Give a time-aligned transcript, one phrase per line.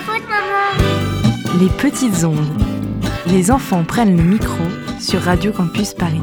[0.00, 1.60] faute, maman.
[1.60, 2.62] Les petites ondes.
[3.26, 4.64] Les enfants prennent le micro
[4.98, 6.22] sur Radio Campus Paris.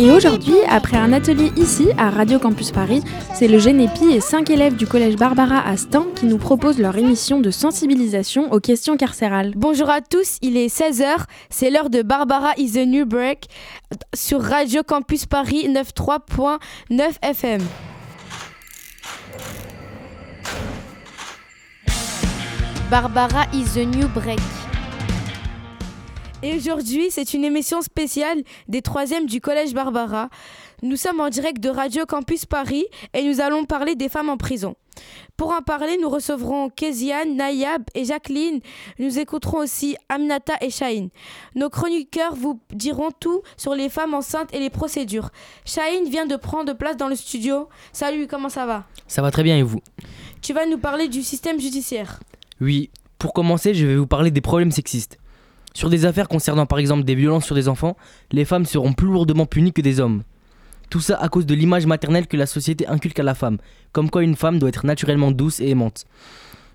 [0.00, 3.02] Et aujourd'hui, après un atelier ici à Radio Campus Paris,
[3.34, 6.96] c'est le Génépi et cinq élèves du collège Barbara à Stan qui nous proposent leur
[6.96, 9.52] émission de sensibilisation aux questions carcérales.
[9.56, 13.48] Bonjour à tous, il est 16h, c'est l'heure de Barbara is the New Break
[14.14, 16.58] sur Radio Campus Paris 93.9
[17.20, 17.60] FM.
[22.90, 24.40] Barbara is the New Break.
[26.42, 30.30] Et aujourd'hui, c'est une émission spéciale des troisièmes du Collège Barbara.
[30.82, 34.38] Nous sommes en direct de Radio Campus Paris et nous allons parler des femmes en
[34.38, 34.74] prison.
[35.36, 38.60] Pour en parler, nous recevrons Kéziane, Nayab et Jacqueline.
[38.98, 41.10] Nous écouterons aussi Aminata et Shahine.
[41.54, 45.28] Nos chroniqueurs vous diront tout sur les femmes enceintes et les procédures.
[45.66, 47.68] Shahine vient de prendre place dans le studio.
[47.92, 48.86] Salut, comment ça va?
[49.06, 49.80] Ça va très bien et vous?
[50.40, 52.18] Tu vas nous parler du système judiciaire.
[52.62, 55.19] Oui, pour commencer, je vais vous parler des problèmes sexistes.
[55.74, 57.96] Sur des affaires concernant par exemple des violences sur des enfants,
[58.32, 60.22] les femmes seront plus lourdement punies que des hommes.
[60.90, 63.58] Tout ça à cause de l'image maternelle que la société inculque à la femme,
[63.92, 66.04] comme quoi une femme doit être naturellement douce et aimante.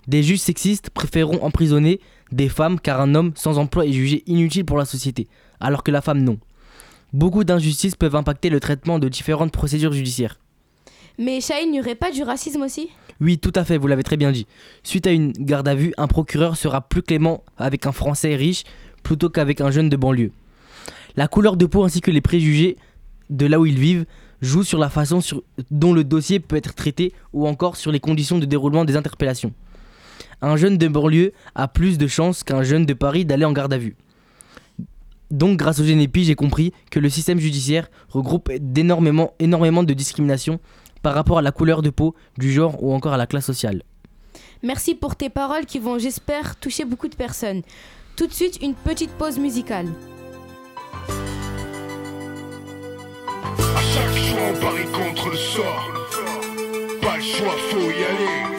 [0.07, 1.99] Des juges sexistes préféreront emprisonner
[2.31, 5.27] des femmes car un homme sans emploi est jugé inutile pour la société,
[5.59, 6.39] alors que la femme non.
[7.11, 10.39] Beaucoup d'injustices peuvent impacter le traitement de différentes procédures judiciaires.
[11.17, 12.89] Mais Shahine, n'y aurait pas du racisme aussi?
[13.21, 14.45] Oui, tout à fait, vous l'avez très bien dit.
[14.83, 18.63] Suite à une garde à vue, un procureur sera plus clément avec un Français riche
[19.03, 20.31] plutôt qu'avec un jeune de banlieue.
[21.15, 22.75] La couleur de peau ainsi que les préjugés
[23.29, 24.05] de là où ils vivent
[24.41, 25.19] jouent sur la façon
[25.71, 29.53] dont le dossier peut être traité ou encore sur les conditions de déroulement des interpellations.
[30.41, 33.73] Un jeune de banlieue a plus de chances qu'un jeune de Paris d'aller en garde
[33.73, 33.95] à vue.
[35.31, 40.59] Donc grâce au Génépi, j'ai compris que le système judiciaire regroupe d'énormément énormément de discrimination
[41.05, 43.83] par rapport à la couleur de peau, du genre ou encore à la classe sociale.
[44.63, 47.61] Merci pour tes paroles qui vont, j'espère, toucher beaucoup de personnes.
[48.15, 49.85] Tout de suite, une petite pause musicale.
[53.59, 55.91] À chaque choix, on parie contre le sort.
[57.03, 58.54] Pas le choix, faut y aller.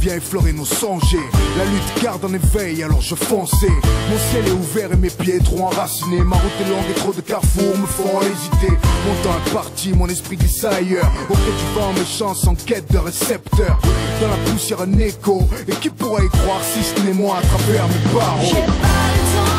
[0.00, 1.16] Vient effleurer nos songes.
[1.58, 3.68] La lutte garde en éveil, alors je fonçais.
[3.68, 6.22] Mon ciel est ouvert et mes pieds trop enracinés.
[6.22, 8.72] Ma route est longue et trop de carrefours me font hésiter.
[9.06, 11.10] Mon temps est parti, mon esprit glisse ailleurs.
[11.28, 13.78] Auprès du vent, mes chances en quête de récepteurs.
[14.20, 15.46] Dans la poussière, un écho.
[15.68, 17.78] Et qui pourrait y croire si ce n'est moi à mes J'ai
[18.14, 18.40] barreaux?
[18.80, 19.52] pas le temps,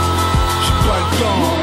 [0.66, 1.61] J'ai pas le temps.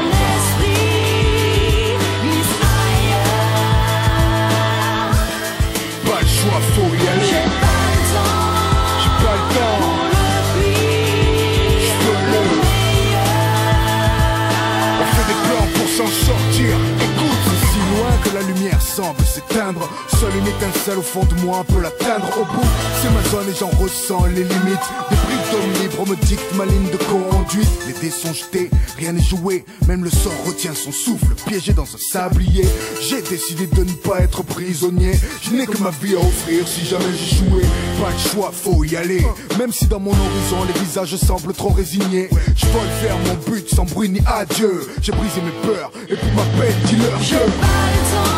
[20.97, 22.27] Au fond de moi peut l'atteindre.
[22.39, 22.67] Au bout,
[23.01, 24.89] c'est ma zone et j'en ressens les limites.
[25.09, 27.69] Des briques d'homme libre me dictent ma ligne de conduite.
[27.87, 29.65] Les dés sont jetés, rien n'est joué.
[29.87, 32.65] Même le sort retient son souffle, piégé dans un sablier.
[33.01, 35.19] J'ai décidé de ne pas être prisonnier.
[35.41, 37.65] Je n'ai que ma vie à offrir si jamais j'échouais.
[38.01, 39.25] Pas de choix, faut y aller.
[39.57, 42.29] Même si dans mon horizon les visages semblent trop résignés.
[42.55, 44.87] Je vole vers mon but sans bruit ni adieu.
[45.01, 48.31] J'ai brisé mes peurs et pour ma peine, dis-leur que J'ai pas le temps,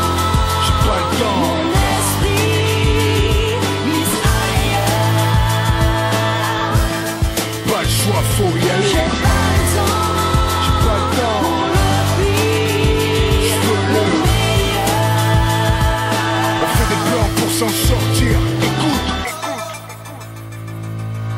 [0.65, 1.50] j'ai pas le temps.
[8.03, 9.99] Choix, faut y J'ai pas le temps.
[10.63, 11.41] J'ai pas le temps.
[11.41, 11.55] Pour
[12.17, 15.03] le pire, le le- meilleur.
[16.63, 18.35] On fait des plans pour s'en sortir.
[18.61, 19.07] Écoute,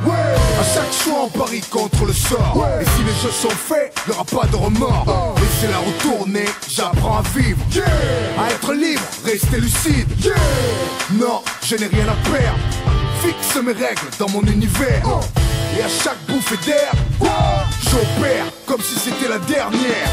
[0.06, 2.66] Ouais, à chaque choix on parie contre le sort.
[2.82, 5.35] Et si les jeux sont faits, y aura pas de remords.
[5.38, 7.59] Laissez la retourner, j'apprends à vivre.
[8.38, 10.08] À être libre, rester lucide.
[11.14, 12.59] Non, je n'ai rien à perdre.
[13.22, 15.02] Fixe mes règles dans mon univers.
[15.78, 16.91] Et à chaque bouffée d'air,
[17.84, 20.09] j'opère comme si c'était la dernière.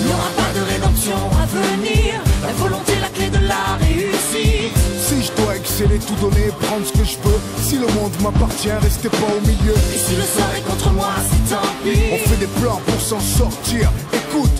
[0.00, 2.14] Il n'y aura pas de rédemption à venir.
[2.42, 4.76] La volonté, la clé de la réussite.
[4.98, 7.38] Si je dois exceller, tout donner, prendre ce que je veux.
[7.62, 9.74] Si le monde m'appartient, restez pas au milieu.
[9.94, 11.98] Et si le sort est contre moi, c'est tant pis.
[12.12, 13.90] On fait des plans pour s'en sortir.
[14.12, 14.50] Écoute.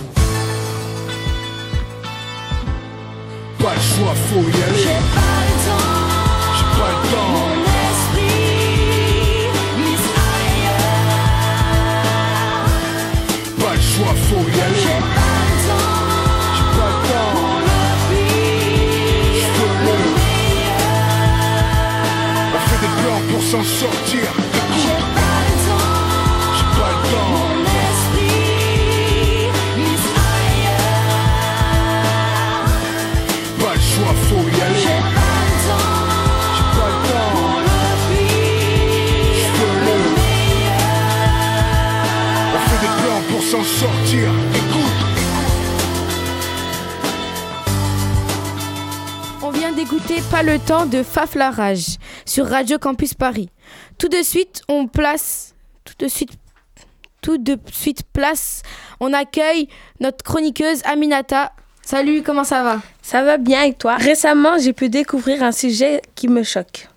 [3.59, 4.83] Pas le choix, faut y J'ai aller.
[5.15, 5.87] pas le temps.
[6.57, 7.62] J'ai pas le temps.
[14.27, 14.53] faut y.
[14.81, 15.91] J'ai pas le temps.
[16.55, 16.93] J'ai pas.
[19.57, 20.79] Pour le pire.
[22.55, 24.27] On fait des plans pour s'en sortir.
[43.83, 44.29] Sortir.
[44.55, 44.99] Écoute,
[49.43, 53.49] On vient d'écouter Pas le temps de Faf la rage sur Radio Campus Paris.
[53.97, 55.53] Tout de suite, on place.
[55.83, 56.31] Tout de suite.
[57.21, 58.61] Tout de suite, place.
[59.01, 59.67] On accueille
[59.99, 61.51] notre chroniqueuse Aminata.
[61.81, 62.79] Salut, comment ça va?
[63.01, 63.97] Ça va bien et toi?
[63.97, 66.87] Récemment, j'ai pu découvrir un sujet qui me choque.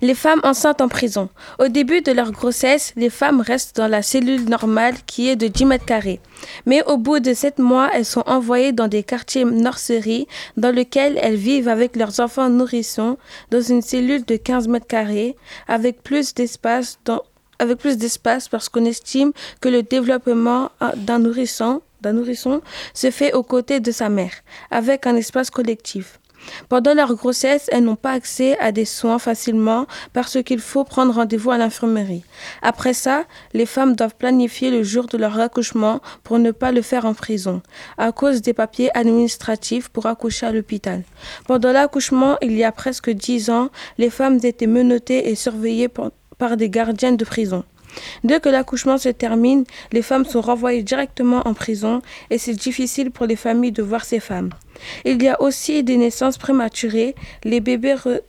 [0.00, 1.28] Les femmes enceintes en prison.
[1.58, 5.48] Au début de leur grossesse, les femmes restent dans la cellule normale qui est de
[5.48, 6.20] 10 mètres carrés.
[6.66, 10.26] Mais au bout de 7 mois, elles sont envoyées dans des quartiers nurseries
[10.56, 13.16] dans lesquels elles vivent avec leurs enfants nourrissons
[13.50, 15.36] dans une cellule de 15 mètres carrés
[15.68, 16.98] avec plus d'espace
[17.58, 22.60] avec plus d'espace parce qu'on estime que le développement ah, d'un nourrisson, d'un nourrisson
[22.92, 24.32] se fait aux côtés de sa mère,
[24.70, 26.18] avec un espace collectif.
[26.68, 31.14] Pendant leur grossesse, elles n'ont pas accès à des soins facilement parce qu'il faut prendre
[31.14, 32.24] rendez-vous à l'infirmerie.
[32.62, 36.82] Après ça, les femmes doivent planifier le jour de leur accouchement pour ne pas le
[36.82, 37.62] faire en prison,
[37.98, 41.02] à cause des papiers administratifs pour accoucher à l'hôpital.
[41.46, 43.68] Pendant l'accouchement, il y a presque dix ans,
[43.98, 46.10] les femmes étaient menottées et surveillées par-
[46.56, 47.62] des gardiennes de prison.
[48.24, 53.10] Dès que l'accouchement se termine, les femmes sont renvoyées directement en prison et c'est difficile
[53.10, 54.50] pour les familles de voir ces femmes.
[55.04, 57.14] Il y a aussi des naissances prématurées.
[57.44, 58.20] Les bébés re-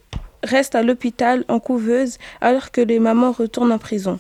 [0.44, 4.20] restent à l'hôpital en couveuse alors que les mamans retournent en prison.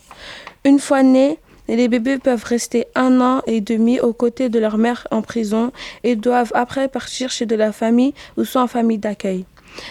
[0.65, 4.77] Une fois nés, les bébés peuvent rester un an et demi aux côtés de leur
[4.77, 5.71] mère en prison
[6.03, 9.45] et doivent après partir chez de la famille ou soit en famille d'accueil.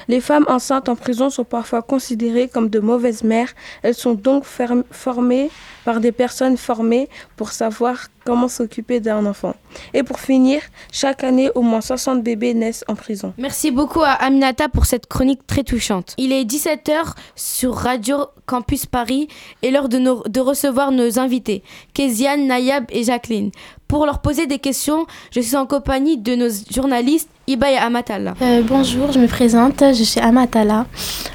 [0.08, 3.52] Les femmes enceintes en prison sont parfois considérées comme de mauvaises mères.
[3.82, 5.50] Elles sont donc formées
[5.84, 9.54] par des personnes formées pour savoir comment s'occuper d'un enfant.
[9.94, 10.60] Et pour finir,
[10.92, 13.34] chaque année, au moins 60 bébés naissent en prison.
[13.38, 16.14] Merci beaucoup à Aminata pour cette chronique très touchante.
[16.18, 19.28] Il est 17h sur Radio Campus Paris
[19.62, 21.62] et l'heure de, nos- de recevoir nos invités,
[21.94, 23.50] Kéziane, Nayab et Jacqueline.
[23.88, 28.34] Pour leur poser des questions, je suis en compagnie de nos journalistes Iba et Amatala.
[28.40, 30.86] Euh, bonjour, je me présente, je suis Amatala.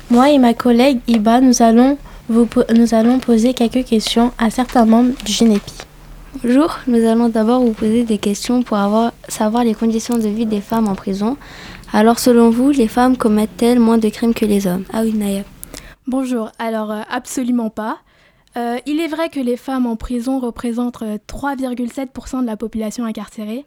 [0.10, 1.98] Moi et ma collègue Iba, nous allons,
[2.30, 5.74] vous, po- nous allons poser quelques questions à certains membres du GENEPI.
[6.44, 10.46] Bonjour, nous allons d'abord vous poser des questions pour avoir, savoir les conditions de vie
[10.46, 11.36] des femmes en prison.
[11.94, 14.84] Alors selon vous, les femmes commettent-elles moins de crimes que les hommes?
[14.94, 15.44] Ah oui, Naya.
[16.08, 18.00] Bonjour, alors euh, absolument pas.
[18.56, 23.04] Euh, il est vrai que les femmes en prison représentent euh, 3,7% de la population
[23.04, 23.66] incarcérée,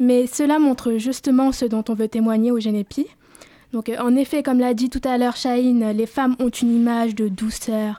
[0.00, 3.06] mais cela montre justement ce dont on veut témoigner au Génépi.
[3.72, 6.74] Donc, euh, en effet, comme l'a dit tout à l'heure Chahine, les femmes ont une
[6.74, 7.98] image de douceur.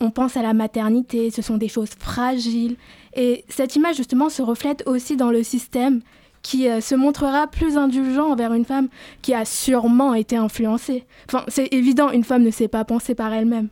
[0.00, 2.76] On pense à la maternité, ce sont des choses fragiles.
[3.14, 6.00] Et cette image, justement, se reflète aussi dans le système
[6.44, 8.88] qui euh, se montrera plus indulgent envers une femme
[9.22, 11.04] qui a sûrement été influencée.
[11.28, 13.68] Enfin, c'est évident, une femme ne sait pas penser par elle-même.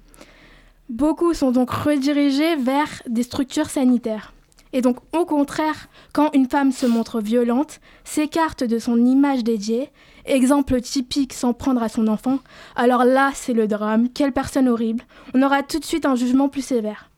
[0.88, 4.32] Beaucoup sont donc redirigés vers des structures sanitaires.
[4.72, 9.90] Et donc, au contraire, quand une femme se montre violente, s'écarte de son image dédiée,
[10.24, 12.38] exemple typique sans prendre à son enfant,
[12.74, 15.04] alors là, c'est le drame, quelle personne horrible,
[15.34, 17.10] on aura tout de suite un jugement plus sévère.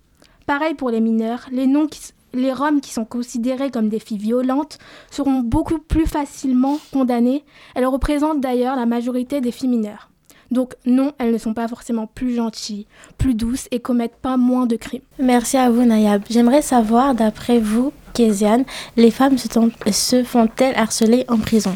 [0.46, 2.00] Pareil pour les mineurs, les, noms qui,
[2.34, 4.78] les Roms qui sont considérés comme des filles violentes
[5.10, 7.44] seront beaucoup plus facilement condamnées.
[7.74, 10.10] Elles représentent d'ailleurs la majorité des filles mineures.
[10.50, 12.86] Donc non, elles ne sont pas forcément plus gentilles,
[13.18, 15.02] plus douces et commettent pas moins de crimes.
[15.18, 16.22] Merci à vous, Nayab.
[16.30, 18.64] J'aimerais savoir, d'après vous, Kéziane,
[18.96, 21.74] les femmes se, font-elles harceler en prison?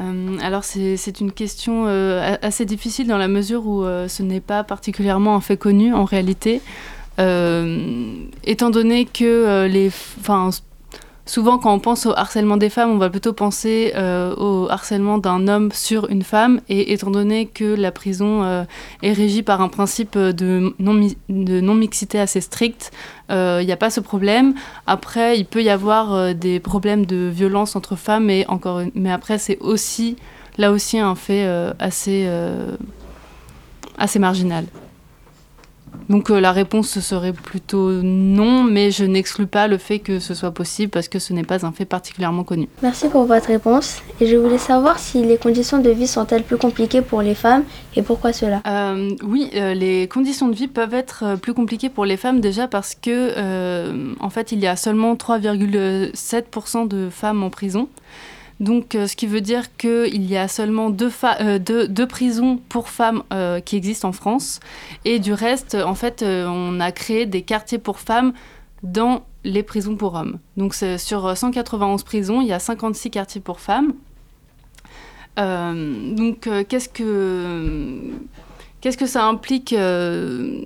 [0.00, 4.40] Euh, alors c'est une question euh, assez difficile dans la mesure où euh, ce n'est
[4.40, 6.60] pas particulièrement un fait connu en réalité.
[7.20, 9.86] Euh, étant donné que euh, les,
[10.18, 10.50] enfin
[11.26, 15.18] souvent quand on pense au harcèlement des femmes, on va plutôt penser euh, au harcèlement
[15.18, 16.60] d'un homme sur une femme.
[16.68, 18.66] Et étant donné que la prison
[19.02, 22.90] est régie par un principe de non mi- de non mixité assez strict,
[23.30, 24.54] il n'y a pas ce problème.
[24.86, 29.38] Après, il peut y avoir des problèmes de violence entre femmes, mais, encore mais après,
[29.38, 30.16] c'est aussi,
[30.58, 31.46] là aussi, un fait
[31.78, 32.28] assez,
[33.96, 34.66] assez marginal.
[36.08, 40.34] Donc euh, la réponse serait plutôt non, mais je n'exclus pas le fait que ce
[40.34, 42.68] soit possible parce que ce n'est pas un fait particulièrement connu.
[42.82, 44.02] Merci pour votre réponse.
[44.20, 47.64] Et je voulais savoir si les conditions de vie sont-elles plus compliquées pour les femmes
[47.96, 48.60] et pourquoi cela?
[48.66, 52.68] Euh, oui, euh, les conditions de vie peuvent être plus compliquées pour les femmes déjà
[52.68, 57.88] parce que, en fait, il y a seulement 3,7% de femmes en prison.
[58.60, 61.10] Donc, ce qui veut dire qu'il y a seulement deux,
[61.58, 63.22] deux, prisons pour femmes
[63.64, 64.60] qui existent en France.
[65.04, 68.32] Et du reste, en fait, on a créé des quartiers pour femmes
[68.84, 70.38] dans les prisons pour hommes.
[70.56, 73.94] Donc sur 191 prisons, il y a 56 quartiers pour femmes.
[75.38, 77.98] Euh, donc euh, qu'est-ce que
[78.80, 80.60] qu'est-ce que ça implique euh,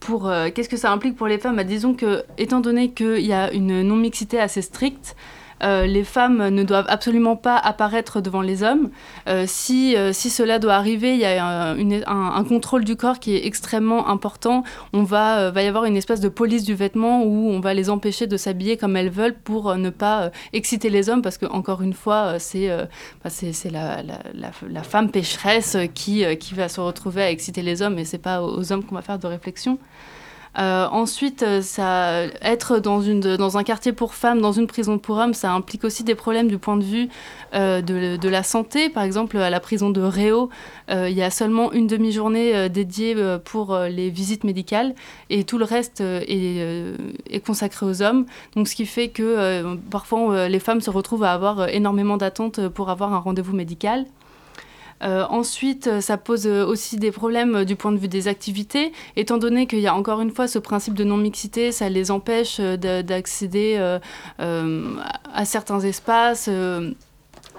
[0.00, 1.56] pour qu'est-ce que ça implique pour les femmes?
[1.56, 5.16] Bah, Disons que étant donné qu'il y a une non mixité assez stricte,
[5.64, 8.90] euh, les femmes ne doivent absolument pas apparaître devant les hommes.
[9.28, 13.34] Euh, si, euh, si cela doit arriver, il y a un, contrôle du corps qui
[13.34, 14.64] est extrêmement important.
[14.92, 17.88] On va, va y avoir une espèce de police du vêtement où on va les
[17.88, 21.80] empêcher de s'habiller comme elles veulent pour ne pas exciter les hommes parce que encore
[21.80, 22.68] une fois, c'est
[23.22, 24.18] bah, c'est la, la,
[24.68, 28.42] la, femme pécheresse qui, qui va se retrouver à exciter les hommes et c'est pas
[28.42, 29.78] aux hommes qu'on va faire de réflexion.
[30.58, 34.98] Euh, ensuite, euh, ça, être dans, une, dans un quartier pour femmes, dans une prison
[34.98, 37.08] pour hommes, ça implique aussi des problèmes du point de vue
[37.54, 38.88] euh, de, de, la santé.
[38.88, 40.50] Par exemple, à la prison de Réau,
[40.88, 44.94] il y a seulement une demi-journée dédiée pour les visites médicales
[45.30, 46.94] et tout le reste est,
[47.30, 48.26] est, consacré aux hommes.
[48.54, 52.90] Donc, ce qui fait que parfois les femmes se retrouvent à avoir énormément d'attentes pour
[52.90, 54.04] avoir un rendez-vous médical.
[55.04, 58.92] Euh, ensuite, euh, ça pose euh, aussi des problèmes du point de vue des activités,
[59.16, 62.60] étant donné qu'il y a encore une fois ce principe de non-mixité, ça les empêche
[62.60, 63.98] d'accéder
[64.38, 66.48] à certains espaces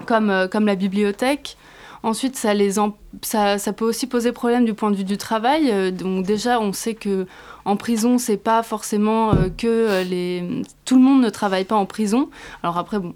[0.06, 1.56] comme, la bibliothèque.
[2.02, 5.92] Ensuite, ça, peut aussi poser problème du point de vue du travail.
[5.92, 7.26] donc déjà, on sait que
[7.64, 12.28] en prison, c'est pas forcément que tout le monde ne travaille pas en prison.
[12.62, 13.14] Alors après, bon,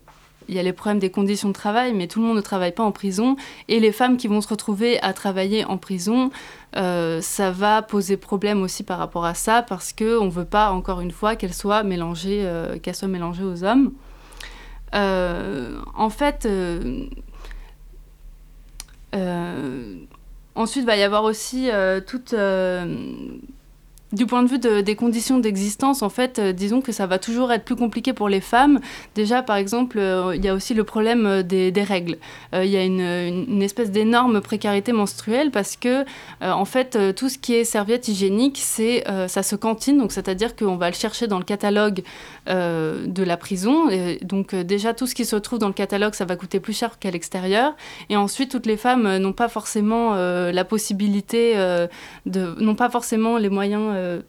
[0.50, 2.72] il y a les problèmes des conditions de travail, mais tout le monde ne travaille
[2.72, 3.36] pas en prison.
[3.68, 6.30] Et les femmes qui vont se retrouver à travailler en prison,
[6.76, 10.72] euh, ça va poser problème aussi par rapport à ça, parce qu'on ne veut pas,
[10.72, 13.92] encore une fois, qu'elles soient mélangées, euh, soient mélangées aux hommes.
[14.92, 16.48] Euh, en fait,
[20.56, 21.70] ensuite, il va y avoir aussi
[22.08, 22.34] toute
[24.12, 27.52] du point de vue des conditions d'existence, en fait, euh, disons que ça va toujours
[27.52, 28.80] être plus compliqué pour les femmes.
[29.14, 32.18] Déjà, par exemple, euh, il y a aussi le problème euh, des, règles.
[32.52, 36.04] Il y a une, espèce d'énorme précarité menstruelle parce que,
[36.42, 40.76] en fait, tout ce qui est serviette hygiénique, c'est ça se cantine, donc c'est-à-dire qu'on
[40.76, 42.02] va le chercher dans le catalogue
[42.46, 43.88] de la prison.
[44.22, 46.98] Donc, déjà, tout ce qui se trouve dans le catalogue, ça va coûter plus cher
[46.98, 47.74] qu'à l'extérieur.
[48.10, 51.54] Et ensuite, toutes les femmes n'ont pas forcément la possibilité
[52.26, 54.20] de, n'ont pas forcément les moyens euh,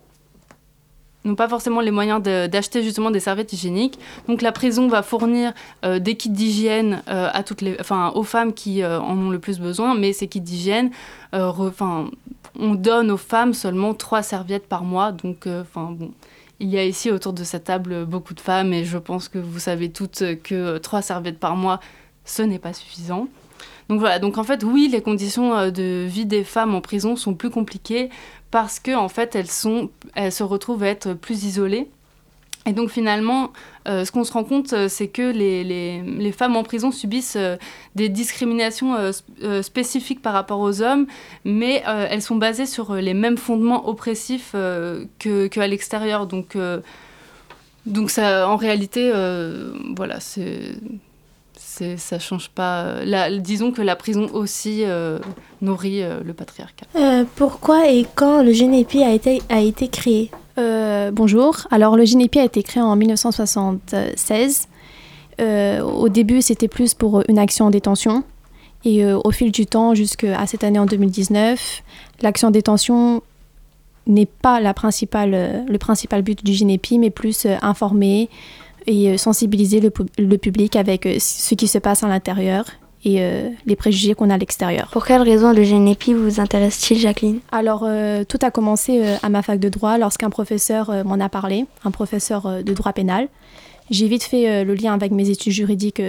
[1.24, 4.00] n'ont pas forcément les moyens d'acheter justement des serviettes hygiéniques.
[4.28, 5.54] Donc la prison va fournir
[5.86, 9.40] euh, des kits d'hygiène euh, à toutes les, enfin aux femmes qui en ont le
[9.40, 10.90] plus besoin, mais ces kits d'hygiène,
[11.32, 12.10] enfin
[12.60, 15.12] on donne aux femmes seulement trois serviettes par mois.
[15.12, 16.12] Donc bon.
[16.60, 19.40] Il y a ici autour de cette table beaucoup de femmes et je pense que
[19.40, 21.80] vous savez toutes que trois serviettes par mois,
[22.26, 23.28] ce n'est pas suffisant.
[23.90, 27.34] Donc voilà, donc en fait, oui, les conditions de vie des femmes en prison sont
[27.34, 28.10] plus compliquées
[28.52, 29.50] parce que en fait elles,
[30.32, 31.88] se retrouvent à être plus isolées.
[32.68, 33.52] Et donc finalement,
[33.88, 37.58] euh, ce qu'on se rend compte, euh, c'est que les, femmes en prison subissent euh,
[37.96, 38.96] des discriminations
[39.64, 41.08] spécifiques par rapport aux hommes,
[41.44, 44.56] mais elles sont basées sur les mêmes fondements oppressifs
[45.20, 46.28] qu'à l'extérieur.
[46.28, 46.56] Donc,
[47.86, 49.12] donc ça, en réalité,
[49.96, 50.76] voilà, c'est
[51.98, 53.04] ça change pas.
[53.06, 55.20] La, disons que la prison aussi euh,
[55.62, 56.86] nourrit euh, le patriarcat.
[56.96, 60.32] Euh, pourquoi et quand le GNEPI a été, a été créé
[61.14, 61.68] Bonjour.
[61.72, 64.68] Alors le GNEPI a été créé en 1976.
[65.40, 68.24] au début, c'était plus pour une action en détention.
[68.86, 71.82] Et au fil du temps, jusqu'à cette année en 2019,
[72.22, 73.24] l'action en détention
[74.06, 78.30] n'est pas la principale, le principal but du GNEPI, mais plus informer,
[78.88, 82.66] et euh, sensibiliser le, public avec euh, ce qui se passe à l'intérieur
[83.04, 84.90] et euh, les préjugés qu'on a à l'extérieur.
[84.92, 87.40] Pour quelle raison le GNEPI vous intéresse-t-il, Jacqueline?
[87.52, 87.88] Alors,
[88.28, 92.64] tout a commencé à ma fac de droit lorsqu'un professeur m'en a parlé, un professeur
[92.64, 93.28] de droit pénal.
[93.90, 96.00] J'ai vite fait le lien avec mes études juridiques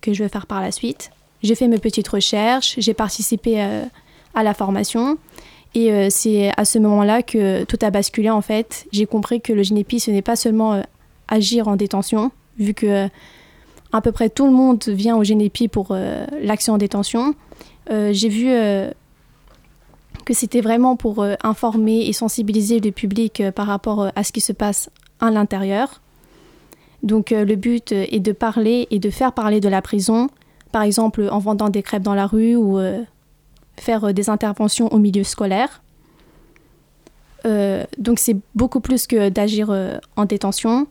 [0.00, 1.10] que je vais faire par la suite.
[1.42, 5.18] J'ai fait mes petites recherches, j'ai participé à la formation.
[5.74, 8.86] Et c'est à ce moment-là que tout a basculé en fait.
[8.92, 10.84] J'ai compris que le GNEPI, ce n'est pas seulement
[11.28, 13.08] agir en détention, vu que euh,
[13.92, 17.34] à peu près tout le monde vient au GNEPI pour euh, l'action en détention.
[17.90, 18.48] Euh, j'ai vu
[20.26, 24.52] que c'était vraiment pour informer et sensibiliser le public par rapport à ce qui se
[24.52, 26.02] passe à l'intérieur.
[27.02, 30.28] Donc le but est de parler et de faire parler de la prison,
[30.70, 32.78] par exemple en vendant des crêpes dans la rue ou
[33.78, 35.82] faire des interventions au milieu scolaire.
[37.44, 39.74] donc c'est beaucoup plus que d'agir
[40.16, 40.86] en détention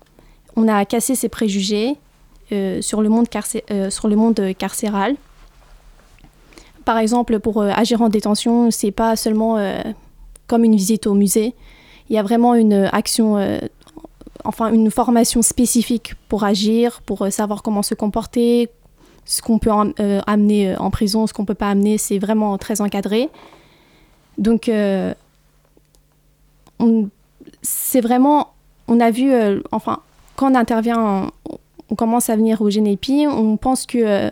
[0.57, 1.95] on a cassé ses préjugés
[2.51, 3.27] euh, sur, le monde
[3.71, 5.15] euh, sur le monde carcéral.
[6.83, 9.81] Par exemple, pour euh, agir en détention, c'est pas seulement euh,
[10.47, 11.53] comme une visite au musée.
[12.09, 13.59] Il y a vraiment une action, euh,
[14.45, 18.69] enfin une formation spécifique pour agir, pour euh, savoir comment se comporter,
[19.25, 21.97] ce qu'on peut am- euh, amener euh, en prison, ce qu'on peut pas amener.
[21.97, 23.29] C'est vraiment très encadré.
[24.37, 25.13] Donc, euh,
[26.79, 27.09] on-
[27.61, 28.53] c'est vraiment,
[28.87, 29.99] on a vu, euh, enfin,
[30.38, 31.27] quand on intervient, en-
[31.89, 34.29] on commence à venir au Génépi, on pense que euh,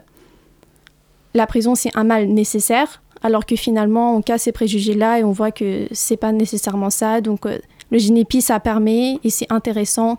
[1.34, 5.32] la prison c'est un mal nécessaire, alors que finalement on casse ces préjugés-là et on
[5.32, 7.20] voit que c'est pas nécessairement ça.
[7.22, 7.58] Donc euh,
[7.92, 10.18] le Génépi ça permet et c'est intéressant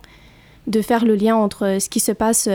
[0.67, 2.49] de faire le lien entre euh, ce qui se passe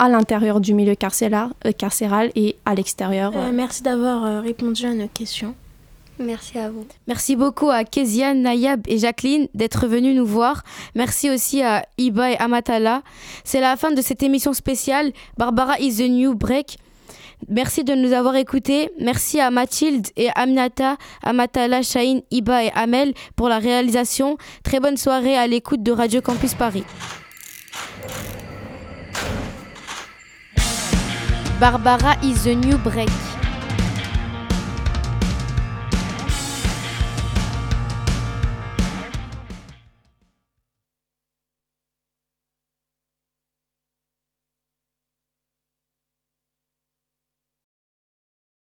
[0.00, 3.32] à l'intérieur du milieu carcéral, carcéral et à l'extérieur.
[3.52, 5.54] Merci d'avoir répondu à nos questions.
[6.18, 6.86] Merci à vous.
[7.06, 10.62] Merci beaucoup à Kéziane, Nayab et Jacqueline d'être venus nous voir.
[10.94, 13.02] Merci aussi à Iba et Amatala.
[13.44, 16.78] C'est la fin de cette émission spéciale Barbara is the New Break.
[17.48, 18.90] Merci de nous avoir écoutés.
[18.98, 24.36] Merci à Mathilde et Aminata, Amatala, Shahin, Iba et Amel pour la réalisation.
[24.64, 26.84] Très bonne soirée à l'écoute de Radio Campus Paris.
[31.60, 33.08] Barbara is the New Break.